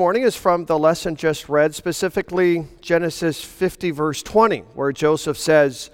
morning 0.00 0.22
is 0.22 0.36
from 0.36 0.64
the 0.66 0.78
lesson 0.78 1.16
just 1.16 1.48
read, 1.48 1.74
specifically 1.74 2.64
Genesis 2.80 3.42
50, 3.42 3.90
verse 3.90 4.22
20, 4.22 4.60
where 4.74 4.92
Joseph 4.92 5.36
says, 5.36 5.90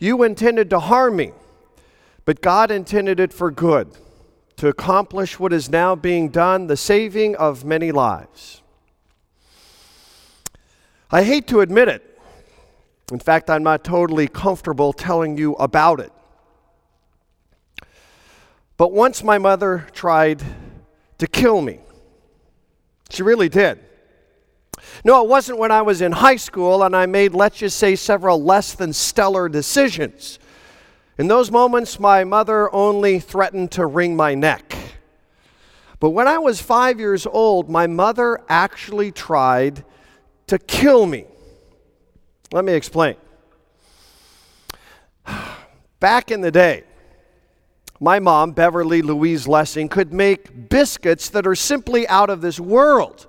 You 0.00 0.24
intended 0.24 0.68
to 0.70 0.80
harm 0.80 1.14
me, 1.14 1.30
but 2.24 2.40
God 2.40 2.72
intended 2.72 3.20
it 3.20 3.32
for 3.32 3.52
good, 3.52 3.96
to 4.56 4.66
accomplish 4.66 5.38
what 5.38 5.52
is 5.52 5.70
now 5.70 5.94
being 5.94 6.30
done, 6.30 6.66
the 6.66 6.76
saving 6.76 7.36
of 7.36 7.64
many 7.64 7.92
lives. 7.92 8.62
I 11.12 11.22
hate 11.22 11.46
to 11.46 11.60
admit 11.60 11.86
it. 11.86 12.18
In 13.12 13.20
fact, 13.20 13.48
I'm 13.48 13.62
not 13.62 13.84
totally 13.84 14.26
comfortable 14.26 14.92
telling 14.92 15.38
you 15.38 15.54
about 15.54 16.00
it. 16.00 16.10
But 18.76 18.90
once 18.90 19.22
my 19.22 19.38
mother 19.38 19.86
tried 19.92 20.42
to 21.18 21.28
kill 21.28 21.62
me. 21.62 21.78
She 23.10 23.22
really 23.22 23.48
did. 23.48 23.80
No, 25.04 25.22
it 25.22 25.28
wasn't 25.28 25.58
when 25.58 25.70
I 25.70 25.82
was 25.82 26.00
in 26.00 26.12
high 26.12 26.36
school 26.36 26.82
and 26.82 26.94
I 26.94 27.06
made, 27.06 27.34
let's 27.34 27.58
just 27.58 27.76
say, 27.78 27.96
several 27.96 28.42
less 28.42 28.74
than 28.74 28.92
stellar 28.92 29.48
decisions. 29.48 30.38
In 31.18 31.28
those 31.28 31.50
moments, 31.50 31.98
my 31.98 32.24
mother 32.24 32.72
only 32.74 33.18
threatened 33.20 33.72
to 33.72 33.86
wring 33.86 34.16
my 34.16 34.34
neck. 34.34 34.76
But 35.98 36.10
when 36.10 36.28
I 36.28 36.38
was 36.38 36.60
five 36.60 37.00
years 37.00 37.26
old, 37.26 37.70
my 37.70 37.86
mother 37.86 38.42
actually 38.48 39.12
tried 39.12 39.84
to 40.48 40.58
kill 40.58 41.06
me. 41.06 41.24
Let 42.52 42.64
me 42.64 42.74
explain. 42.74 43.16
Back 46.00 46.30
in 46.30 46.42
the 46.42 46.50
day, 46.50 46.84
my 48.00 48.18
mom, 48.18 48.52
Beverly 48.52 49.02
Louise 49.02 49.48
Lessing, 49.48 49.88
could 49.88 50.12
make 50.12 50.68
biscuits 50.68 51.28
that 51.30 51.46
are 51.46 51.54
simply 51.54 52.06
out 52.08 52.30
of 52.30 52.40
this 52.40 52.60
world. 52.60 53.26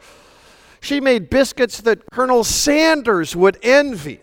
She 0.81 0.99
made 0.99 1.30
biscuits 1.30 1.81
that 1.81 2.02
Colonel 2.12 2.43
Sanders 2.43 3.35
would 3.35 3.57
envy. 3.63 4.20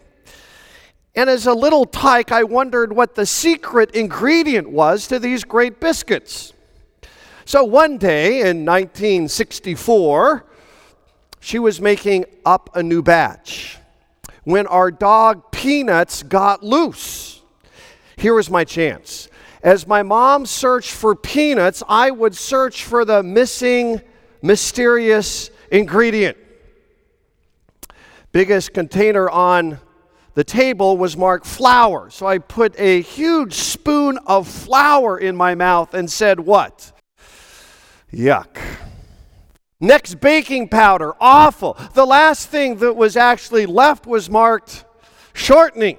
And 1.15 1.31
as 1.31 1.47
a 1.47 1.55
little 1.55 1.85
tyke, 1.85 2.33
I 2.33 2.43
wondered 2.43 2.93
what 2.93 3.15
the 3.15 3.27
secret 3.27 3.93
ingredient 3.93 4.69
was 4.69 5.07
to 5.09 5.19
these 5.19 5.45
great 5.45 5.81
biscuits. 5.81 6.53
So 7.45 7.63
one 7.65 7.99
day 7.99 8.41
in 8.41 8.65
1964, 8.65 10.45
she 11.41 11.59
was 11.59 11.81
making 11.81 12.25
up 12.45 12.71
a 12.75 12.83
new 12.83 13.03
batch 13.03 13.79
when 14.45 14.67
our 14.67 14.91
dog 14.91 15.53
Peanuts 15.53 16.23
got 16.23 16.63
loose. 16.63 17.43
Here 18.17 18.35
was 18.35 18.51
my 18.51 18.65
chance. 18.65 19.24
As 19.65 19.87
my 19.87 20.03
mom 20.03 20.45
searched 20.45 20.93
for 20.93 21.17
peanuts, 21.17 21.83
I 21.89 22.11
would 22.11 22.37
search 22.37 22.85
for 22.85 23.07
the 23.07 23.23
missing, 23.23 24.03
mysterious 24.43 25.49
ingredient. 25.73 26.37
Biggest 28.31 28.75
container 28.75 29.31
on 29.31 29.79
the 30.35 30.45
table 30.45 30.99
was 30.99 31.17
marked 31.17 31.47
flour. 31.47 32.11
So 32.11 32.27
I 32.27 32.39
put 32.39 32.79
a 32.79 33.01
huge 33.01 33.55
spoon 33.55 34.19
of 34.27 34.47
flour 34.47 35.17
in 35.17 35.35
my 35.35 35.55
mouth 35.55 35.95
and 35.95 36.11
said, 36.11 36.41
What? 36.41 36.93
Yuck. 38.13 38.59
Next, 39.81 40.21
baking 40.21 40.69
powder. 40.69 41.15
Awful. 41.19 41.79
The 41.95 42.05
last 42.05 42.49
thing 42.49 42.77
that 42.77 42.97
was 42.97 43.17
actually 43.17 43.65
left 43.65 44.07
was 44.07 44.29
marked 44.29 44.85
shortening. 45.33 45.97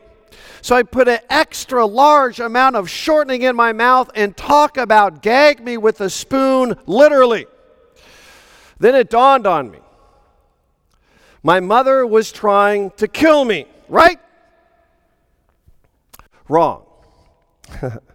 So 0.66 0.76
I 0.76 0.82
put 0.82 1.08
an 1.08 1.20
extra 1.30 1.86
large 1.86 2.40
amount 2.40 2.76
of 2.76 2.90
shortening 2.90 3.44
in 3.44 3.56
my 3.56 3.72
mouth 3.72 4.10
and 4.16 4.36
talk 4.36 4.78
about 4.78 5.22
gag 5.22 5.64
me 5.64 5.78
with 5.78 6.02
a 6.02 6.10
spoon, 6.10 6.76
literally. 6.88 7.46
Then 8.80 8.96
it 8.96 9.12
dawned 9.12 9.46
on 9.46 9.70
me. 9.70 9.78
My 11.44 11.60
mother 11.60 12.04
was 12.04 12.32
trying 12.32 12.90
to 12.98 13.08
kill 13.08 13.46
me, 13.46 13.68
right? 13.88 14.20
Wrong. 16.50 16.84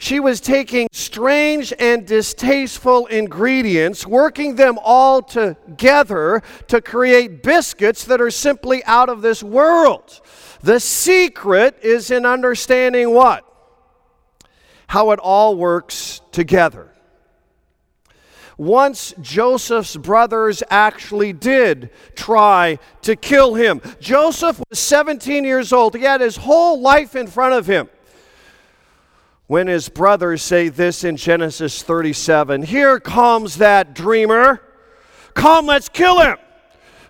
She 0.00 0.18
was 0.18 0.40
taking 0.40 0.88
strange 0.92 1.74
and 1.78 2.06
distasteful 2.06 3.04
ingredients, 3.08 4.06
working 4.06 4.56
them 4.56 4.78
all 4.82 5.20
together 5.20 6.42
to 6.68 6.80
create 6.80 7.42
biscuits 7.42 8.06
that 8.06 8.18
are 8.18 8.30
simply 8.30 8.82
out 8.86 9.10
of 9.10 9.20
this 9.20 9.42
world. 9.42 10.22
The 10.62 10.80
secret 10.80 11.80
is 11.82 12.10
in 12.10 12.24
understanding 12.24 13.12
what? 13.12 13.44
How 14.86 15.10
it 15.10 15.18
all 15.18 15.56
works 15.56 16.22
together. 16.32 16.90
Once 18.56 19.12
Joseph's 19.20 19.98
brothers 19.98 20.62
actually 20.70 21.34
did 21.34 21.90
try 22.14 22.78
to 23.02 23.16
kill 23.16 23.52
him. 23.52 23.82
Joseph 24.00 24.62
was 24.70 24.78
17 24.78 25.44
years 25.44 25.74
old. 25.74 25.94
He 25.94 26.04
had 26.04 26.22
his 26.22 26.38
whole 26.38 26.80
life 26.80 27.14
in 27.14 27.26
front 27.26 27.52
of 27.52 27.66
him 27.66 27.90
when 29.50 29.66
his 29.66 29.88
brothers 29.88 30.42
say 30.42 30.68
this 30.68 31.02
in 31.02 31.16
Genesis 31.16 31.82
37 31.82 32.62
Here 32.62 33.00
comes 33.00 33.56
that 33.56 33.94
dreamer. 33.96 34.62
Come, 35.34 35.66
let's 35.66 35.88
kill 35.88 36.20
him. 36.20 36.36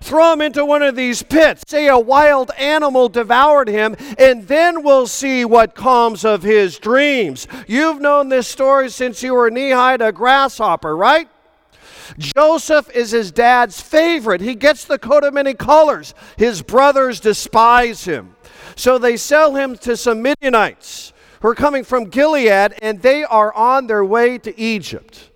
Throw 0.01 0.33
him 0.33 0.41
into 0.41 0.65
one 0.65 0.81
of 0.81 0.97
these 0.97 1.23
pits. 1.23 1.63
Say 1.69 1.89
a 1.89 1.99
wild 1.99 2.51
animal 2.57 3.11
devoured 3.11 3.69
him, 3.69 3.95
and 4.19 4.49
then 4.49 4.83
we'll 4.83 5.07
see 5.07 5.45
what 5.45 5.75
comes 5.75 6.25
of 6.25 6.43
his 6.43 6.79
dreams. 6.79 7.47
You've 7.69 8.01
known 8.01 8.31
this 8.31 8.49
story 8.49 8.89
since 8.89 9.23
you 9.23 9.35
were 9.35 9.51
knee 9.51 9.73
high 9.73 9.99
to 9.99 10.07
a 10.07 10.13
grasshopper, 10.13 10.97
right? 10.97 11.29
Joseph 12.17 12.89
is 12.95 13.11
his 13.11 13.31
dad's 13.31 13.83
favorite. 13.83 14.41
He 14.41 14.55
gets 14.55 14.87
the 14.87 14.99
coat 14.99 15.25
of 15.25 15.35
many 15.35 15.53
colors. 15.53 16.15
His 16.39 16.63
brothers 16.63 17.21
despise 17.21 18.07
him. 18.07 18.35
So 18.77 18.97
they 18.97 19.19
sell 19.19 19.57
him 19.57 19.77
to 19.77 19.95
some 19.95 20.23
Midianites 20.23 21.13
who 21.41 21.49
are 21.49 21.55
coming 21.55 21.85
from 21.85 22.05
Gilead, 22.05 22.75
and 22.83 23.01
they 23.03 23.25
are 23.25 23.53
on 23.55 23.87
their 23.87 24.05
way 24.05 24.39
to 24.39 24.59
Egypt. 24.59 25.31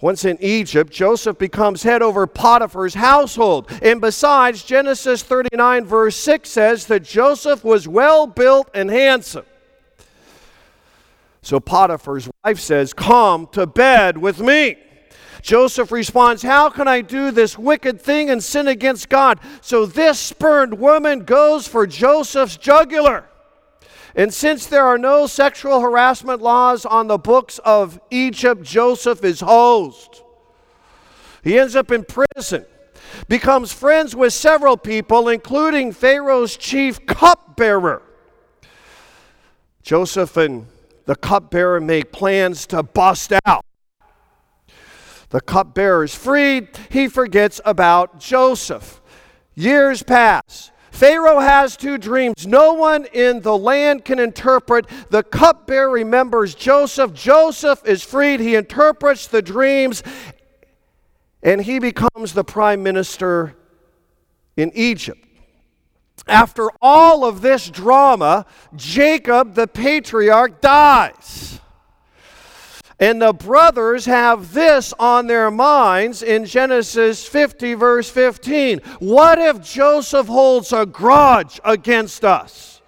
Once 0.00 0.24
in 0.24 0.36
Egypt, 0.40 0.92
Joseph 0.92 1.38
becomes 1.38 1.84
head 1.84 2.02
over 2.02 2.26
Potiphar's 2.26 2.94
household. 2.94 3.70
And 3.82 4.00
besides, 4.00 4.64
Genesis 4.64 5.22
39, 5.22 5.84
verse 5.84 6.16
6 6.16 6.50
says 6.50 6.86
that 6.86 7.04
Joseph 7.04 7.62
was 7.62 7.86
well 7.86 8.26
built 8.26 8.68
and 8.74 8.90
handsome. 8.90 9.46
So 11.40 11.60
Potiphar's 11.60 12.28
wife 12.44 12.58
says, 12.58 12.92
Come 12.92 13.46
to 13.52 13.64
bed 13.64 14.18
with 14.18 14.40
me. 14.40 14.76
Joseph 15.40 15.92
responds, 15.92 16.42
How 16.42 16.68
can 16.68 16.88
I 16.88 17.00
do 17.00 17.30
this 17.30 17.56
wicked 17.56 18.00
thing 18.00 18.28
and 18.30 18.42
sin 18.42 18.66
against 18.66 19.08
God? 19.08 19.38
So 19.60 19.86
this 19.86 20.18
spurned 20.18 20.80
woman 20.80 21.20
goes 21.24 21.68
for 21.68 21.86
Joseph's 21.86 22.56
jugular. 22.56 23.26
And 24.14 24.32
since 24.32 24.66
there 24.66 24.84
are 24.84 24.98
no 24.98 25.26
sexual 25.26 25.80
harassment 25.80 26.42
laws 26.42 26.84
on 26.84 27.06
the 27.06 27.18
books 27.18 27.58
of 27.64 28.00
Egypt, 28.10 28.62
Joseph 28.62 29.24
is 29.24 29.40
hosed. 29.40 30.22
He 31.42 31.58
ends 31.58 31.74
up 31.74 31.90
in 31.90 32.04
prison, 32.04 32.66
becomes 33.28 33.72
friends 33.72 34.14
with 34.14 34.32
several 34.32 34.76
people, 34.76 35.28
including 35.28 35.92
Pharaoh's 35.92 36.56
chief 36.56 37.04
cupbearer. 37.06 38.02
Joseph 39.82 40.36
and 40.36 40.66
the 41.06 41.16
cupbearer 41.16 41.80
make 41.80 42.12
plans 42.12 42.66
to 42.66 42.82
bust 42.82 43.32
out. 43.44 43.64
The 45.30 45.40
cupbearer 45.40 46.04
is 46.04 46.14
freed. 46.14 46.68
He 46.90 47.08
forgets 47.08 47.60
about 47.64 48.20
Joseph. 48.20 49.00
Years 49.54 50.02
pass. 50.02 50.71
Pharaoh 50.92 51.40
has 51.40 51.76
two 51.76 51.96
dreams. 51.96 52.46
No 52.46 52.74
one 52.74 53.06
in 53.06 53.40
the 53.40 53.56
land 53.56 54.04
can 54.04 54.18
interpret. 54.18 54.86
The 55.08 55.22
cupbearer 55.22 55.90
remembers 55.90 56.54
Joseph. 56.54 57.14
Joseph 57.14 57.84
is 57.86 58.02
freed. 58.04 58.40
He 58.40 58.54
interprets 58.54 59.26
the 59.26 59.40
dreams, 59.40 60.02
and 61.42 61.62
he 61.62 61.78
becomes 61.78 62.34
the 62.34 62.44
prime 62.44 62.82
minister 62.82 63.56
in 64.54 64.70
Egypt. 64.74 65.26
After 66.28 66.68
all 66.82 67.24
of 67.24 67.40
this 67.40 67.70
drama, 67.70 68.44
Jacob, 68.76 69.54
the 69.54 69.66
patriarch, 69.66 70.60
dies. 70.60 71.58
And 73.02 73.20
the 73.20 73.32
brothers 73.32 74.04
have 74.04 74.52
this 74.52 74.94
on 74.96 75.26
their 75.26 75.50
minds 75.50 76.22
in 76.22 76.44
Genesis 76.44 77.26
50, 77.26 77.74
verse 77.74 78.08
15. 78.08 78.78
What 79.00 79.40
if 79.40 79.60
Joseph 79.60 80.28
holds 80.28 80.72
a 80.72 80.86
grudge 80.86 81.58
against 81.64 82.24
us? 82.24 82.80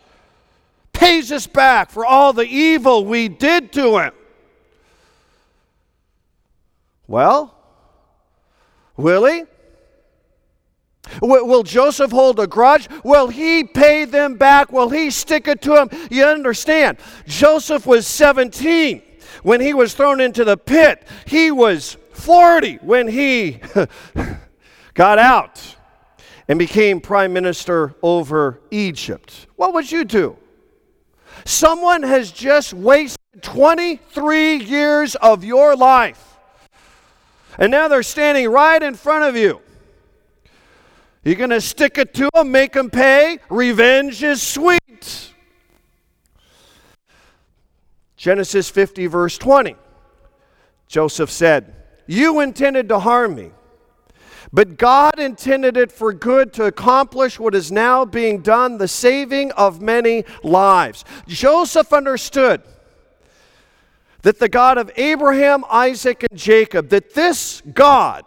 Pays 0.93 1.33
us 1.33 1.49
back 1.49 1.91
for 1.91 2.07
all 2.07 2.33
the 2.33 2.47
evil 2.47 3.05
we 3.05 3.27
did 3.27 3.73
to 3.73 3.99
him. 3.99 4.13
Well, 7.09 7.53
will 8.97 9.25
he? 9.25 9.43
Will 11.23 11.65
Joseph 11.65 12.13
hold 12.13 12.39
a 12.39 12.47
grudge? 12.47 12.89
Will 13.03 13.27
he 13.27 13.65
pay 13.65 14.05
them 14.05 14.37
back? 14.37 14.71
Will 14.71 14.91
he 14.91 15.11
stick 15.11 15.49
it 15.49 15.61
to 15.63 15.75
him? 15.75 15.89
You 16.09 16.27
understand, 16.27 16.99
Joseph 17.27 17.85
was 17.85 18.07
17 18.07 19.03
when 19.45 19.61
he 19.61 19.75
was 19.75 19.95
thrown 19.95 20.21
into 20.21 20.43
the 20.43 20.57
pit, 20.57 21.07
he 21.27 21.51
was 21.51 21.99
40 22.15 22.77
when 22.77 23.07
he 23.07 23.61
got 24.95 25.19
out 25.19 25.77
and 26.49 26.59
became 26.59 26.99
prime 27.01 27.33
minister 27.33 27.95
over 28.03 28.61
Egypt. 28.71 29.47
What 29.57 29.75
would 29.75 29.93
you 29.93 30.05
do? 30.05 30.39
Someone 31.45 32.03
has 32.03 32.33
just 32.33 32.73
wasted 32.73 33.21
23 33.43 34.57
years 34.57 35.15
of 35.17 35.45
your 35.45 35.77
life. 35.77 36.37
And 37.59 37.71
now 37.71 37.89
they're 37.89 38.03
standing 38.03 38.49
right 38.49 38.83
in 38.83 38.95
front 38.95 39.25
of 39.25 39.37
you. 39.37 39.61
You're 41.23 41.37
going 41.37 41.51
to 41.51 41.61
stick 41.61 41.99
it 41.99 42.15
to 42.15 42.31
them, 42.35 42.51
make 42.51 42.73
them 42.73 42.89
pay. 42.89 43.41
Revenge 43.51 44.23
is 44.23 44.41
sweet. 44.43 45.34
Genesis 48.25 48.71
50, 48.71 49.07
verse 49.07 49.37
20. 49.37 49.77
Joseph 50.89 51.31
said, 51.31 51.77
You 52.07 52.41
intended 52.41 52.89
to 52.89 52.99
harm 52.99 53.35
me 53.35 53.51
but 54.51 54.79
God 54.79 55.19
intended 55.19 55.77
it 55.77 55.93
for 55.93 56.13
good 56.13 56.53
to 56.55 56.65
accomplish 56.65 57.39
what 57.39 57.55
is 57.55 57.71
now 57.71 58.05
being 58.05 58.41
done, 58.41 58.79
the 58.79 58.89
saving 58.89 59.51
of 59.53 59.83
many 59.83 60.25
lives. 60.43 61.05
Joseph 61.27 61.93
understood 61.93 62.63
that 64.23 64.39
the 64.39 64.49
God 64.49 64.79
of 64.79 64.91
Abraham, 64.97 65.65
Isaac, 65.69 66.25
and 66.31 66.39
Jacob, 66.39 66.89
that 66.91 67.15
this 67.15 67.63
God 67.75 68.25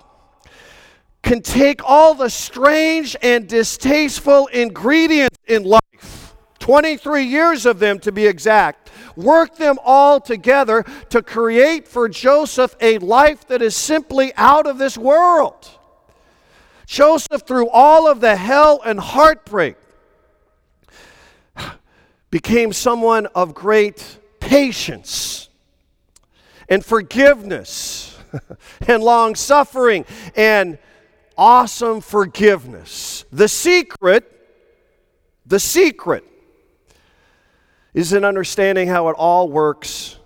can 1.24 1.42
take 1.42 1.82
all 1.84 2.14
the 2.14 2.30
strange 2.30 3.16
and 3.24 3.48
distasteful 3.48 4.46
ingredients 4.48 5.38
in 5.48 5.64
life, 5.64 6.36
23 6.60 7.24
years 7.24 7.66
of 7.66 7.80
them 7.80 8.00
to 8.00 8.12
be 8.12 8.28
exact, 8.28 8.87
work 9.18 9.58
them 9.58 9.78
all 9.84 10.22
together 10.22 10.86
to 11.10 11.22
create 11.22 11.88
for 11.88 12.08
Joseph 12.08 12.76
a 12.80 13.00
life 13.00 13.48
that 13.48 13.62
is 13.62 13.76
simply 13.76 14.32
out 14.38 14.68
of 14.68 14.78
this 14.78 14.98
world. 14.98 15.70
Joseph, 16.86 17.42
through 17.46 17.70
all 17.70 18.08
of 18.08 18.22
the 18.22 18.36
hell 18.36 18.82
and 18.86 19.00
heartbreak, 19.00 19.76
became 22.32 22.72
someone 22.72 23.26
of 23.28 23.54
great 23.54 24.20
patience 24.40 25.50
and 26.70 26.86
forgiveness 26.86 28.18
and 28.88 29.04
long 29.04 29.36
suffering 29.36 30.06
and 30.36 30.78
awesome 31.38 32.02
forgiveness. 32.02 33.26
The 33.32 33.48
secret, 33.48 34.32
the 35.46 35.60
secret 35.60 36.24
is 37.98 38.14
in 38.14 38.24
understanding 38.24 38.88
how 38.88 39.10
it 39.10 39.14
all 39.14 39.50
works 39.50 40.20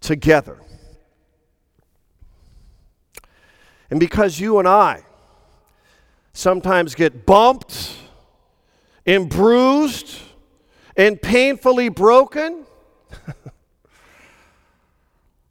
together. 0.00 0.56
And 3.90 3.98
because 3.98 4.38
you 4.38 4.60
and 4.60 4.68
I 4.68 5.02
sometimes 6.32 6.94
get 6.94 7.26
bumped 7.26 7.96
and 9.04 9.28
bruised 9.28 10.20
and 10.96 11.20
painfully 11.20 11.88
broken. 11.88 12.64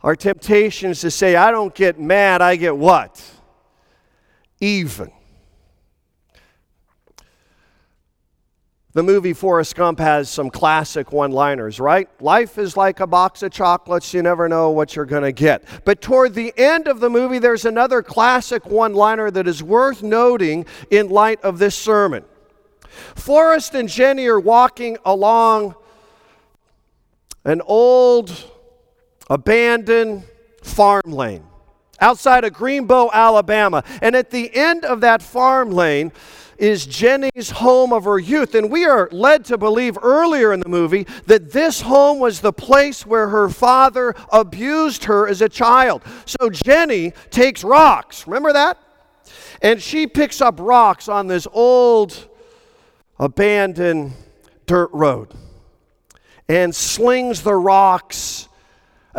Our 0.02 0.16
temptation 0.16 0.92
is 0.92 1.02
to 1.02 1.12
say, 1.12 1.36
I 1.36 1.52
don't 1.52 1.76
get 1.76 2.00
mad, 2.00 2.42
I 2.42 2.56
get 2.56 2.78
what? 2.78 3.22
Even. 4.62 5.12
The 8.94 9.04
movie 9.04 9.34
Forrest 9.34 9.76
Gump 9.76 10.00
has 10.00 10.30
some 10.30 10.50
classic 10.50 11.12
one 11.12 11.32
liners, 11.32 11.80
right? 11.80 12.10
Life 12.22 12.58
is 12.58 12.76
like 12.76 13.00
a 13.00 13.06
box 13.06 13.44
of 13.44 13.52
chocolates, 13.52 14.16
you 14.16 14.24
never 14.24 14.50
know 14.50 14.72
what 14.72 14.96
you're 14.96 15.06
going 15.06 15.22
to 15.22 15.32
get. 15.32 15.64
But 15.86 16.02
toward 16.02 16.34
the 16.34 16.52
end 16.58 16.88
of 16.88 17.00
the 17.00 17.10
movie, 17.10 17.38
there's 17.38 17.66
another 17.66 18.02
classic 18.02 18.66
one 18.66 18.96
liner 18.96 19.30
that 19.30 19.48
is 19.48 19.62
worth 19.62 20.02
noting 20.02 20.66
in 20.90 21.10
light 21.10 21.40
of 21.42 21.60
this 21.60 21.76
sermon. 21.76 22.26
Forrest 23.14 23.76
and 23.76 23.88
Jenny 23.88 24.26
are 24.26 24.40
walking 24.40 24.98
along 25.06 25.76
an 27.46 27.62
old, 27.62 28.32
abandoned 29.30 30.24
farm 30.64 31.12
lane 31.12 31.44
outside 32.02 32.44
of 32.44 32.54
Greenbow, 32.54 33.12
Alabama. 33.12 33.84
And 34.02 34.16
at 34.16 34.32
the 34.32 34.54
end 34.56 34.84
of 34.84 35.02
that 35.02 35.22
farm 35.22 35.72
lane, 35.72 36.12
is 36.60 36.86
Jenny's 36.86 37.50
home 37.50 37.94
of 37.94 38.04
her 38.04 38.20
youth. 38.20 38.54
And 38.54 38.70
we 38.70 38.86
are 38.86 39.10
led 39.12 39.46
to 39.46 39.58
believe 39.58 39.98
earlier 40.02 40.54
in 40.54 40.60
the 40.60 40.70
movie 40.70 41.08
that 41.26 41.52
this 41.52 41.82
home 41.82 42.20
was 42.20 42.42
the 42.42 42.54
place 42.54 43.06
where 43.06 43.30
her 43.30 43.50
father 43.50 44.14
abused 44.32 45.06
her 45.06 45.28
as 45.28 45.42
a 45.42 45.50
child. 45.50 46.04
So 46.26 46.50
Jenny 46.50 47.14
takes 47.32 47.64
rocks. 47.64 48.28
Remember 48.28 48.54
that? 48.54 48.78
And 49.62 49.82
she 49.82 50.08
picks 50.08 50.42
up 50.42 50.60
rocks 50.60 51.08
on 51.08 51.28
this 51.28 51.48
old, 51.52 52.30
abandoned 53.18 54.14
dirt 54.66 54.90
road 54.94 55.34
and 56.50 56.76
slings 56.76 57.44
the 57.44 57.56
rocks 57.56 58.49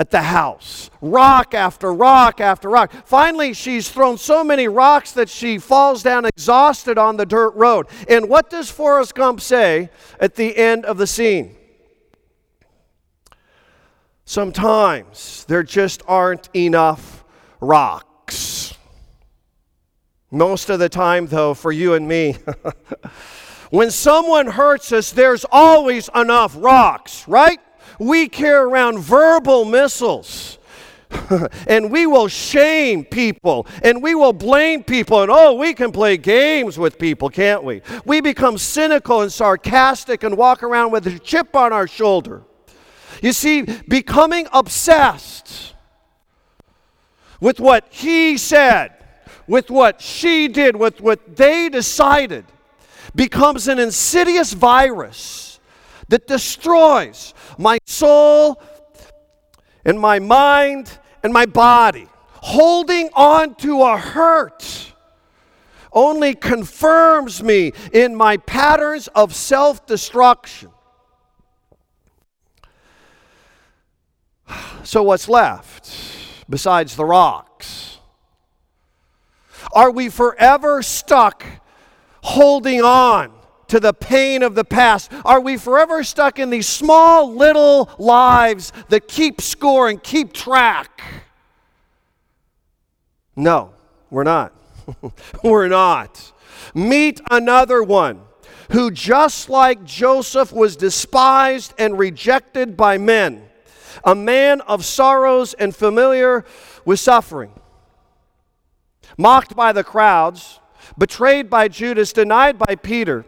at 0.00 0.10
the 0.10 0.22
house. 0.22 0.90
Rock 1.02 1.52
after 1.52 1.92
rock 1.92 2.40
after 2.40 2.70
rock. 2.70 2.90
Finally, 3.04 3.52
she's 3.52 3.90
thrown 3.90 4.16
so 4.16 4.42
many 4.42 4.66
rocks 4.66 5.12
that 5.12 5.28
she 5.28 5.58
falls 5.58 6.02
down 6.02 6.24
exhausted 6.24 6.96
on 6.96 7.18
the 7.18 7.26
dirt 7.26 7.50
road. 7.50 7.86
And 8.08 8.26
what 8.26 8.48
does 8.48 8.70
Forrest 8.70 9.14
Gump 9.14 9.42
say 9.42 9.90
at 10.18 10.36
the 10.36 10.56
end 10.56 10.86
of 10.86 10.96
the 10.96 11.06
scene? 11.06 11.54
Sometimes 14.24 15.44
there 15.48 15.62
just 15.62 16.02
aren't 16.08 16.48
enough 16.56 17.22
rocks. 17.60 18.72
Most 20.30 20.70
of 20.70 20.78
the 20.78 20.88
time, 20.88 21.26
though, 21.26 21.52
for 21.52 21.72
you 21.72 21.92
and 21.92 22.08
me, 22.08 22.36
when 23.70 23.90
someone 23.90 24.46
hurts 24.46 24.92
us, 24.92 25.10
there's 25.10 25.44
always 25.52 26.08
enough 26.14 26.54
rocks, 26.56 27.28
right? 27.28 27.60
We 28.00 28.28
carry 28.28 28.64
around 28.64 28.98
verbal 28.98 29.64
missiles. 29.64 30.58
and 31.66 31.90
we 31.90 32.06
will 32.06 32.28
shame 32.28 33.04
people 33.04 33.66
and 33.82 34.00
we 34.00 34.14
will 34.14 34.32
blame 34.32 34.82
people. 34.82 35.22
And 35.22 35.30
oh, 35.30 35.54
we 35.54 35.74
can 35.74 35.92
play 35.92 36.16
games 36.16 36.78
with 36.78 36.98
people, 36.98 37.28
can't 37.28 37.64
we? 37.64 37.82
We 38.04 38.20
become 38.20 38.58
cynical 38.58 39.22
and 39.22 39.32
sarcastic 39.32 40.22
and 40.22 40.36
walk 40.36 40.62
around 40.62 40.92
with 40.92 41.06
a 41.08 41.18
chip 41.18 41.54
on 41.54 41.72
our 41.72 41.86
shoulder. 41.86 42.42
You 43.22 43.32
see, 43.32 43.62
becoming 43.62 44.46
obsessed 44.52 45.74
with 47.40 47.58
what 47.58 47.86
he 47.90 48.38
said, 48.38 48.92
with 49.48 49.68
what 49.68 50.00
she 50.00 50.46
did, 50.46 50.76
with 50.76 51.00
what 51.00 51.36
they 51.36 51.68
decided, 51.68 52.44
becomes 53.16 53.66
an 53.66 53.80
insidious 53.80 54.52
virus 54.52 55.49
that 56.10 56.26
destroys 56.26 57.34
my 57.56 57.78
soul 57.86 58.60
and 59.84 59.98
my 59.98 60.18
mind 60.18 60.98
and 61.22 61.32
my 61.32 61.46
body. 61.46 62.06
Holding 62.42 63.10
on 63.14 63.54
to 63.56 63.82
a 63.82 63.96
hurt 63.96 64.92
only 65.92 66.34
confirms 66.34 67.42
me 67.42 67.72
in 67.92 68.14
my 68.14 68.36
patterns 68.36 69.08
of 69.08 69.34
self 69.34 69.86
destruction. 69.86 70.70
So, 74.82 75.02
what's 75.02 75.28
left 75.28 75.94
besides 76.48 76.96
the 76.96 77.04
rocks? 77.04 77.98
Are 79.72 79.90
we 79.90 80.08
forever 80.08 80.82
stuck 80.82 81.44
holding 82.22 82.82
on 82.82 83.39
to 83.70 83.80
the 83.80 83.94
pain 83.94 84.42
of 84.42 84.54
the 84.54 84.64
past? 84.64 85.10
Are 85.24 85.40
we 85.40 85.56
forever 85.56 86.04
stuck 86.04 86.38
in 86.38 86.50
these 86.50 86.68
small 86.68 87.32
little 87.32 87.90
lives 87.98 88.72
that 88.88 89.08
keep 89.08 89.40
score 89.40 89.88
and 89.88 90.02
keep 90.02 90.32
track? 90.32 91.02
No, 93.34 93.70
we're 94.10 94.24
not. 94.24 94.52
we're 95.44 95.68
not. 95.68 96.32
Meet 96.74 97.20
another 97.30 97.82
one 97.82 98.20
who, 98.72 98.90
just 98.90 99.48
like 99.48 99.84
Joseph, 99.84 100.52
was 100.52 100.76
despised 100.76 101.72
and 101.78 101.98
rejected 101.98 102.76
by 102.76 102.98
men, 102.98 103.48
a 104.04 104.14
man 104.14 104.60
of 104.62 104.84
sorrows 104.84 105.54
and 105.54 105.74
familiar 105.74 106.44
with 106.84 107.00
suffering, 107.00 107.52
mocked 109.16 109.54
by 109.56 109.72
the 109.72 109.84
crowds, 109.84 110.58
betrayed 110.98 111.48
by 111.48 111.68
Judas, 111.68 112.12
denied 112.12 112.58
by 112.58 112.74
Peter 112.74 113.24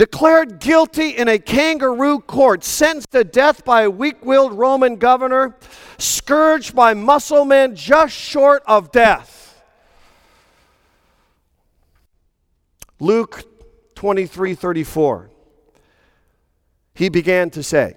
declared 0.00 0.60
guilty 0.60 1.10
in 1.10 1.28
a 1.28 1.38
kangaroo 1.38 2.20
court, 2.20 2.64
sentenced 2.64 3.10
to 3.10 3.22
death 3.22 3.62
by 3.66 3.82
a 3.82 3.90
weak 3.90 4.24
willed 4.24 4.54
Roman 4.54 4.96
governor, 4.96 5.54
scourged 5.98 6.74
by 6.74 6.94
muscle 6.94 7.44
men 7.44 7.76
just 7.76 8.16
short 8.16 8.62
of 8.66 8.90
death. 8.92 9.62
Luke 12.98 13.44
23 13.94 14.54
34. 14.54 15.28
He 16.94 17.10
began 17.10 17.50
to 17.50 17.62
say, 17.62 17.94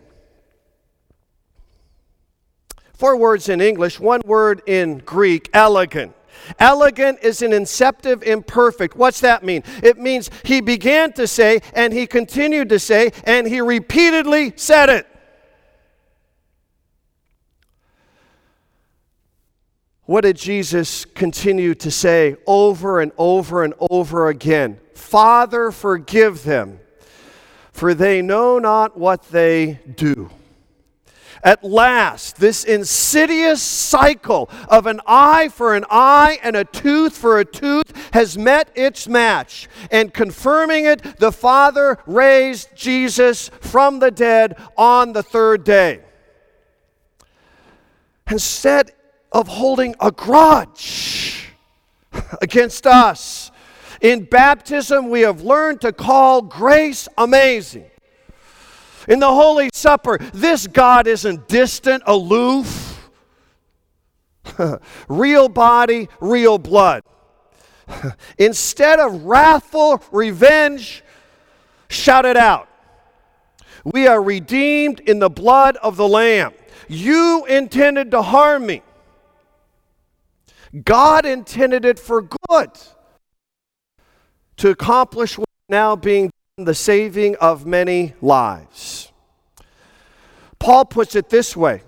four 2.95 3.15
words 3.15 3.47
in 3.47 3.61
English, 3.61 3.97
one 3.97 4.19
word 4.25 4.61
in 4.67 4.97
Greek, 4.97 5.49
elegen. 5.55 6.13
Elegen 6.59 7.17
is 7.21 7.41
an 7.41 7.53
inceptive 7.53 8.23
imperfect. 8.23 8.95
What's 8.95 9.21
that 9.21 9.43
mean? 9.43 9.63
It 9.81 9.97
means 9.97 10.29
he 10.43 10.61
began 10.61 11.13
to 11.13 11.27
say, 11.27 11.61
and 11.73 11.93
he 11.93 12.07
continued 12.07 12.69
to 12.69 12.79
say, 12.79 13.11
and 13.25 13.47
he 13.47 13.61
repeatedly 13.61 14.53
said 14.55 14.89
it. 14.89 15.07
What 20.05 20.21
did 20.21 20.35
Jesus 20.35 21.05
continue 21.05 21.73
to 21.75 21.89
say 21.89 22.35
over 22.45 22.99
and 22.99 23.13
over 23.17 23.63
and 23.63 23.73
over 23.79 24.27
again? 24.27 24.79
Father, 24.93 25.71
forgive 25.71 26.43
them, 26.43 26.79
for 27.71 27.93
they 27.93 28.21
know 28.21 28.59
not 28.59 28.97
what 28.97 29.23
they 29.29 29.79
do. 29.95 30.29
At 31.43 31.61
last, 31.63 32.37
this 32.37 32.63
insidious 32.63 33.61
cycle 33.61 34.49
of 34.69 34.87
an 34.87 35.01
eye 35.05 35.49
for 35.49 35.75
an 35.75 35.83
eye 35.89 36.39
and 36.41 36.55
a 36.55 36.63
tooth 36.63 37.17
for 37.17 37.39
a 37.39 37.45
tooth 37.45 37.91
has 38.13 38.37
met 38.37 38.69
its 38.75 39.09
match. 39.09 39.67
And 39.91 40.13
confirming 40.13 40.85
it, 40.85 41.19
the 41.19 41.33
Father 41.33 41.99
raised 42.05 42.73
Jesus 42.75 43.49
from 43.59 43.99
the 43.99 44.09
dead 44.09 44.55
on 44.77 45.11
the 45.11 45.23
third 45.23 45.65
day. 45.65 46.01
Instead 48.31 48.93
of 49.33 49.49
holding 49.49 49.95
a 49.99 50.11
grudge 50.11 51.49
against 52.41 52.87
us, 52.87 53.51
in 53.99 54.23
baptism, 54.23 55.09
we 55.09 55.21
have 55.21 55.41
learned 55.41 55.81
to 55.81 55.91
call 55.91 56.41
grace 56.41 57.07
amazing. 57.17 57.89
In 59.07 59.19
the 59.19 59.27
Holy 59.27 59.69
Supper, 59.73 60.17
this 60.33 60.67
God 60.67 61.07
isn't 61.07 61.47
distant, 61.47 62.03
aloof. 62.05 63.09
real 65.07 65.49
body, 65.49 66.09
real 66.19 66.57
blood. 66.57 67.03
Instead 68.37 68.99
of 68.99 69.23
wrathful 69.23 70.01
revenge, 70.11 71.03
shout 71.89 72.25
it 72.25 72.37
out. 72.37 72.67
We 73.83 74.07
are 74.07 74.21
redeemed 74.21 75.01
in 75.01 75.19
the 75.19 75.29
blood 75.29 75.75
of 75.77 75.97
the 75.97 76.07
Lamb. 76.07 76.53
You 76.87 77.45
intended 77.45 78.11
to 78.11 78.21
harm 78.21 78.65
me. 78.65 78.81
God 80.83 81.25
intended 81.25 81.85
it 81.85 81.99
for 81.99 82.21
good 82.21 82.71
to 84.57 84.69
accomplish 84.69 85.37
what 85.37 85.47
now 85.69 85.95
being 85.95 86.31
the 86.57 86.75
saving 86.75 87.35
of 87.37 87.65
many 87.65 88.13
lives. 88.21 89.11
Paul 90.59 90.85
puts 90.85 91.15
it 91.15 91.27
this 91.29 91.57
way 91.57 91.81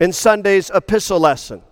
in 0.00 0.12
Sunday's 0.12 0.70
epistle 0.70 1.20
lesson. 1.20 1.62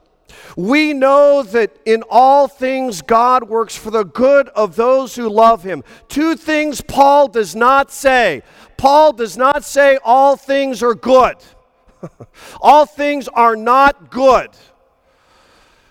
We 0.57 0.93
know 0.93 1.43
that 1.43 1.77
in 1.85 2.05
all 2.09 2.47
things 2.47 3.03
God 3.03 3.49
works 3.49 3.77
for 3.77 3.91
the 3.91 4.05
good 4.05 4.49
of 4.51 4.77
those 4.77 5.17
who 5.17 5.29
love 5.29 5.65
him. 5.65 5.83
Two 6.07 6.37
things 6.37 6.81
Paul 6.81 7.27
does 7.27 7.57
not 7.57 7.91
say. 7.91 8.45
Paul 8.77 9.13
does 9.13 9.37
not 9.37 9.65
say 9.65 9.99
all 10.05 10.37
things 10.37 10.85
are 10.85 10.95
good. 10.95 11.35
all 12.61 12.87
things 12.87 13.27
are 13.27 13.57
not 13.57 14.13
good. 14.13 14.51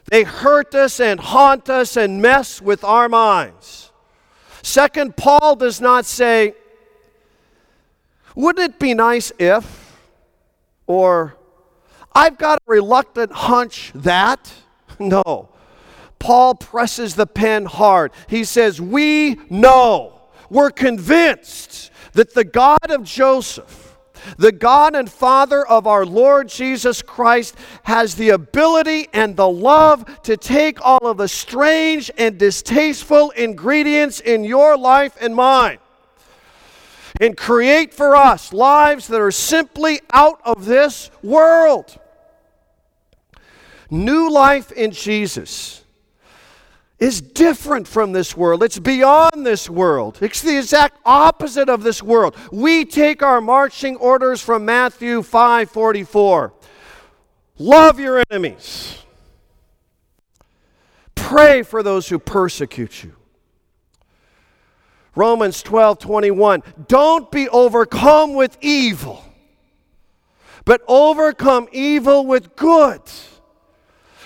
They 0.06 0.24
hurt 0.24 0.74
us 0.74 1.02
and 1.02 1.20
haunt 1.20 1.70
us 1.70 1.98
and 1.98 2.22
mess 2.22 2.62
with 2.62 2.86
our 2.86 3.10
minds. 3.10 3.92
Second, 4.64 5.16
Paul 5.16 5.56
does 5.58 5.80
not 5.80 6.06
say, 6.06 6.56
wouldn't 8.36 8.74
it 8.74 8.80
be 8.80 8.94
nice 8.94 9.32
if, 9.38 10.00
or 10.88 11.36
I've 12.16 12.38
got 12.38 12.60
a 12.60 12.72
reluctant 12.72 13.32
hunch 13.32 13.92
that. 13.94 14.52
No. 15.00 15.50
Paul 16.20 16.54
presses 16.54 17.16
the 17.16 17.26
pen 17.26 17.66
hard. 17.66 18.12
He 18.30 18.44
says, 18.44 18.80
We 18.80 19.40
know, 19.50 20.22
we're 20.50 20.70
convinced 20.70 21.92
that 22.14 22.36
the 22.36 22.44
God 22.44 22.92
of 22.92 23.04
Joseph, 23.04 23.93
the 24.38 24.52
God 24.52 24.96
and 24.96 25.12
Father 25.12 25.66
of 25.66 25.88
our 25.88 26.06
Lord 26.06 26.50
Jesus 26.50 27.02
Christ 27.02 27.56
has 27.84 28.16
the 28.16 28.30
ability 28.30 29.08
and 29.14 29.36
the 29.36 29.50
love 29.50 30.22
to 30.24 30.38
take 30.38 30.84
all 30.86 31.06
of 31.08 31.18
the 31.18 31.28
strange 31.28 32.12
and 32.18 32.38
distasteful 32.38 33.32
ingredients 33.32 34.20
in 34.20 34.44
your 34.44 34.78
life 34.78 35.18
and 35.22 35.36
mine 35.36 35.80
and 37.22 37.38
create 37.38 37.94
for 37.94 38.16
us 38.16 38.52
lives 38.52 39.08
that 39.08 39.22
are 39.22 39.32
simply 39.32 40.02
out 40.12 40.42
of 40.44 40.66
this 40.66 41.12
world. 41.22 42.00
New 43.90 44.32
life 44.32 44.72
in 44.72 44.92
Jesus 44.92 45.83
is 47.04 47.20
different 47.20 47.86
from 47.86 48.14
this 48.14 48.38
world. 48.38 48.64
It's 48.64 48.80
beyond 48.80 49.46
this 49.46 49.70
world. 49.70 50.20
It's 50.22 50.42
the 50.42 50.58
exact 50.58 50.98
opposite 51.06 51.68
of 51.68 51.84
this 51.84 52.02
world. 52.02 52.34
We 52.50 52.86
take 52.86 53.22
our 53.22 53.42
marching 53.42 53.98
orders 53.98 54.42
from 54.42 54.64
Matthew 54.64 55.22
5:44. 55.22 56.54
Love 57.58 58.00
your 58.00 58.24
enemies. 58.32 59.00
Pray 61.14 61.62
for 61.62 61.84
those 61.84 62.08
who 62.08 62.20
persecute 62.20 63.04
you. 63.04 63.14
Romans 65.14 65.62
12, 65.62 66.00
21. 66.00 66.64
Don't 66.88 67.30
be 67.30 67.50
overcome 67.50 68.34
with 68.34 68.58
evil, 68.62 69.26
but 70.64 70.82
overcome 70.88 71.68
evil 71.74 72.26
with 72.26 72.56
good. 72.56 73.02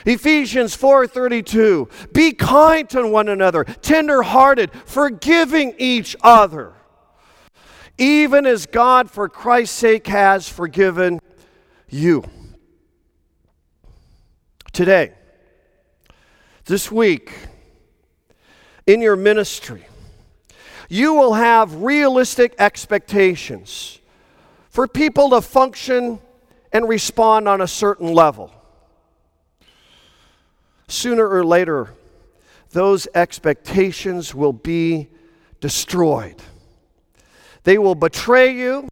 Ephesians 0.08 0.74
4:32 0.76 2.14
Be 2.14 2.32
kind 2.32 2.90
to 2.90 3.06
one 3.06 3.28
another, 3.28 3.66
tender-hearted, 3.66 4.72
forgiving 4.86 5.76
each 5.78 6.16
other. 6.22 6.74
Even 7.98 8.46
as 8.46 8.66
God 8.66 9.12
for 9.12 9.28
Christ's 9.28 9.76
sake 9.78 10.08
has 10.08 10.48
forgiven 10.48 11.20
you. 11.90 12.24
Today, 14.72 15.12
this 16.66 16.90
week, 16.90 17.34
in 18.86 19.02
your 19.02 19.18
ministry, 19.18 19.86
you 20.88 21.16
will 21.16 21.34
have 21.34 21.82
realistic 21.82 22.56
expectations 22.60 24.00
for 24.70 24.88
people 24.88 25.32
to 25.32 25.42
function 25.42 26.20
and 26.72 26.88
respond 26.88 27.50
on 27.50 27.60
a 27.60 27.68
certain 27.68 28.14
level 28.14 28.54
sooner 30.88 31.28
or 31.28 31.46
later, 31.46 31.94
those 32.72 33.08
expectations 33.14 34.34
will 34.34 34.54
be 34.54 35.10
destroyed. 35.60 36.42
They 37.64 37.78
will 37.78 37.96
betray 37.96 38.56
you, 38.56 38.88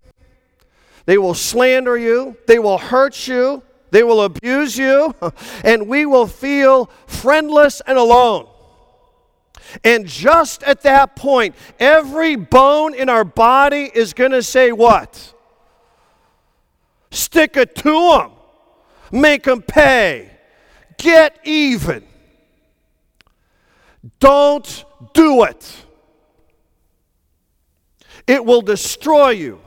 they 1.06 1.18
will 1.18 1.34
slander 1.34 1.98
you, 1.98 2.36
they 2.48 2.60
will 2.60 2.78
hurt 2.78 3.28
you, 3.28 3.64
they 3.92 4.04
will 4.04 4.24
abuse 4.24 4.78
you, 4.78 5.16
and 5.64 5.88
we 5.88 6.06
will 6.06 6.28
feel 6.28 6.90
friendless 7.08 7.82
and 7.88 7.98
alone. 7.98 8.48
And 9.84 10.06
just 10.06 10.64
at 10.64 10.82
that 10.82 11.16
point, 11.16 11.56
every 11.80 12.36
bone 12.36 12.94
in 12.94 13.10
our 13.10 13.24
body 13.24 13.90
is 13.94 14.14
going 14.14 14.32
to 14.32 14.44
say, 14.44 14.72
What? 14.72 15.34
Stick 17.12 17.56
it 17.56 17.76
to 17.76 17.92
them, 17.92 18.32
make 19.12 19.44
them 19.44 19.62
pay. 19.62 20.35
Get 20.98 21.40
even. 21.44 22.04
Don't 24.20 24.86
do 25.14 25.44
it. 25.44 25.86
It 28.28 28.44
will 28.44 28.62
destroy 28.62 29.30
you. 29.30 29.60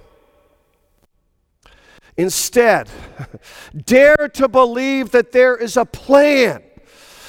Instead, 2.16 2.88
dare 3.84 4.28
to 4.34 4.48
believe 4.48 5.10
that 5.12 5.30
there 5.32 5.56
is 5.56 5.76
a 5.76 5.84
plan. 5.84 6.62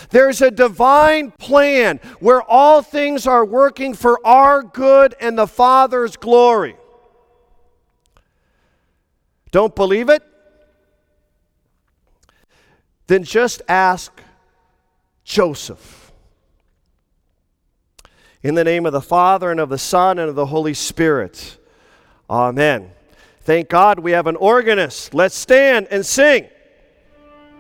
There's 0.10 0.42
a 0.42 0.50
divine 0.50 1.32
plan 1.32 2.00
where 2.20 2.42
all 2.42 2.82
things 2.82 3.28
are 3.28 3.46
working 3.46 3.94
for 3.94 4.20
our 4.26 4.64
good 4.64 5.14
and 5.22 5.38
the 5.38 5.46
Father's 5.46 6.16
glory. 6.16 6.76
Don't 9.52 9.76
believe 9.76 10.10
it? 10.10 10.24
Then 13.10 13.24
just 13.24 13.64
ask 13.68 14.22
Joseph. 15.24 16.12
In 18.44 18.54
the 18.54 18.64
name 18.64 18.86
of 18.86 18.94
the 18.94 19.02
Father, 19.02 19.50
and 19.50 19.60
of 19.60 19.70
the 19.70 19.80
Son, 19.80 20.20
and 20.20 20.30
of 20.30 20.36
the 20.36 20.46
Holy 20.46 20.76
Spirit. 20.76 21.58
Amen. 22.30 22.92
Thank 23.42 23.68
God 23.68 24.00
we 24.00 24.12
have 24.12 24.28
an 24.28 24.36
organist. 24.36 25.16
Let's 25.16 25.36
stand 25.36 25.88
and 25.90 26.06
sing. 26.06 26.48